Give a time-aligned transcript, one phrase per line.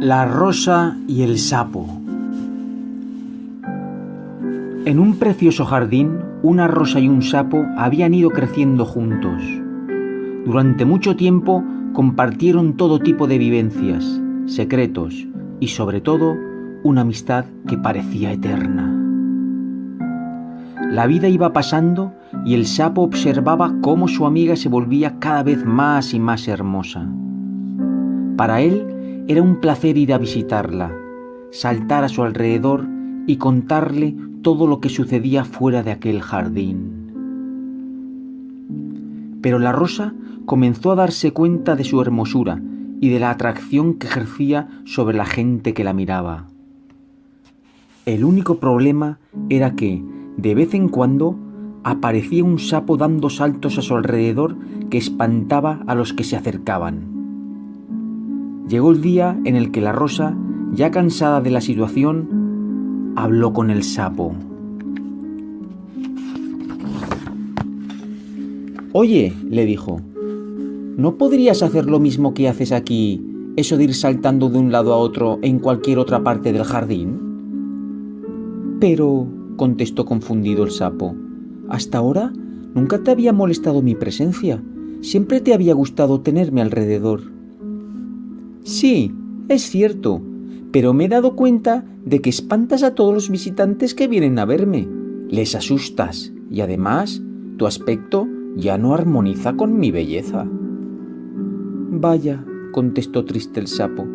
[0.00, 1.86] La rosa y el sapo.
[4.84, 9.42] En un precioso jardín, una rosa y un sapo habían ido creciendo juntos.
[10.46, 15.26] Durante mucho tiempo compartieron todo tipo de vivencias, secretos
[15.60, 16.36] y sobre todo
[16.84, 18.94] una amistad que parecía eterna.
[20.90, 22.14] La vida iba pasando
[22.46, 27.06] y el sapo observaba cómo su amiga se volvía cada vez más y más hermosa.
[28.36, 28.86] Para él,
[29.28, 30.90] era un placer ir a visitarla,
[31.50, 32.86] saltar a su alrededor
[33.26, 37.10] y contarle todo lo que sucedía fuera de aquel jardín.
[39.42, 40.14] Pero la rosa
[40.46, 42.62] comenzó a darse cuenta de su hermosura
[43.02, 46.46] y de la atracción que ejercía sobre la gente que la miraba.
[48.06, 49.18] El único problema
[49.50, 50.02] era que,
[50.38, 51.36] de vez en cuando,
[51.84, 54.56] aparecía un sapo dando saltos a su alrededor
[54.88, 57.17] que espantaba a los que se acercaban.
[58.68, 60.36] Llegó el día en el que la rosa,
[60.72, 64.34] ya cansada de la situación, habló con el sapo.
[68.92, 70.02] Oye, le dijo,
[70.96, 73.24] ¿no podrías hacer lo mismo que haces aquí,
[73.56, 77.18] eso de ir saltando de un lado a otro en cualquier otra parte del jardín?
[78.80, 81.14] Pero, contestó confundido el sapo,
[81.70, 82.32] hasta ahora
[82.74, 84.62] nunca te había molestado mi presencia,
[85.00, 87.37] siempre te había gustado tenerme alrededor.
[88.62, 89.12] Sí,
[89.48, 90.20] es cierto,
[90.72, 94.44] pero me he dado cuenta de que espantas a todos los visitantes que vienen a
[94.44, 94.88] verme.
[95.28, 97.22] Les asustas y además
[97.56, 100.46] tu aspecto ya no armoniza con mi belleza.
[101.90, 104.06] Vaya, contestó triste el sapo,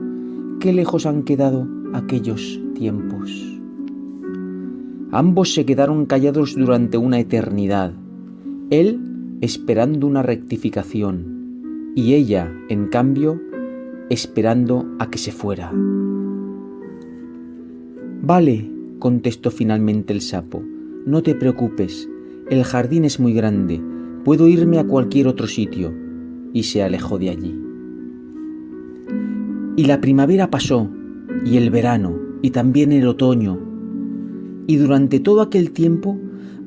[0.60, 3.60] qué lejos han quedado aquellos tiempos.
[5.12, 7.94] Ambos se quedaron callados durante una eternidad,
[8.70, 13.40] él esperando una rectificación y ella, en cambio,
[14.10, 15.72] esperando a que se fuera.
[18.22, 20.64] Vale, contestó finalmente el sapo,
[21.06, 22.08] no te preocupes,
[22.50, 23.82] el jardín es muy grande,
[24.24, 25.94] puedo irme a cualquier otro sitio,
[26.54, 27.60] y se alejó de allí.
[29.76, 30.90] Y la primavera pasó,
[31.46, 33.60] y el verano, y también el otoño,
[34.68, 36.18] y durante todo aquel tiempo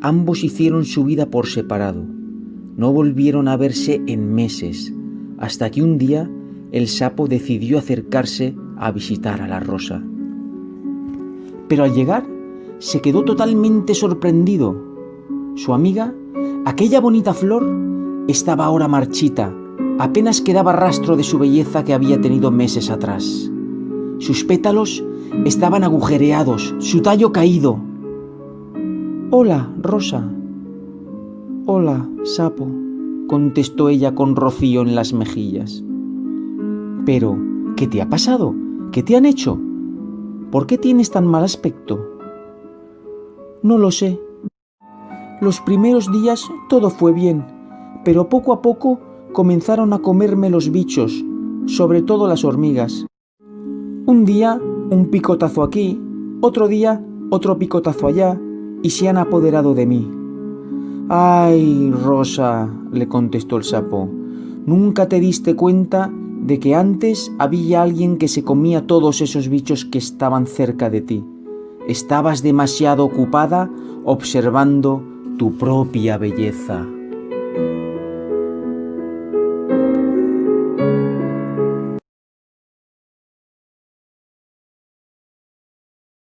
[0.00, 2.04] ambos hicieron su vida por separado.
[2.76, 4.92] No volvieron a verse en meses,
[5.38, 6.30] hasta que un día
[6.76, 10.02] el sapo decidió acercarse a visitar a la rosa.
[11.68, 12.26] Pero al llegar
[12.78, 14.76] se quedó totalmente sorprendido.
[15.54, 16.12] Su amiga,
[16.66, 17.66] aquella bonita flor,
[18.28, 19.54] estaba ahora marchita,
[19.98, 23.50] apenas quedaba rastro de su belleza que había tenido meses atrás.
[24.18, 25.02] Sus pétalos
[25.46, 27.78] estaban agujereados, su tallo caído.
[29.30, 30.30] Hola, Rosa.
[31.64, 32.68] Hola, sapo,
[33.28, 35.85] contestó ella con rocío en las mejillas.
[37.06, 37.38] Pero,
[37.76, 38.54] ¿qué te ha pasado?
[38.92, 39.58] ¿Qué te han hecho?
[40.50, 42.04] ¿Por qué tienes tan mal aspecto?
[43.62, 44.20] No lo sé.
[45.40, 47.44] Los primeros días todo fue bien,
[48.04, 49.00] pero poco a poco
[49.32, 51.24] comenzaron a comerme los bichos,
[51.66, 53.06] sobre todo las hormigas.
[54.06, 56.00] Un día un picotazo aquí,
[56.40, 58.40] otro día otro picotazo allá,
[58.82, 60.10] y se han apoderado de mí.
[61.08, 64.08] Ay, Rosa, le contestó el sapo,
[64.64, 66.12] ¿nunca te diste cuenta
[66.46, 71.00] de que antes había alguien que se comía todos esos bichos que estaban cerca de
[71.00, 71.24] ti.
[71.88, 73.68] Estabas demasiado ocupada
[74.04, 75.02] observando
[75.38, 76.86] tu propia belleza.